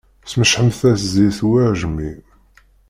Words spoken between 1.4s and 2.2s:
i uεejmi.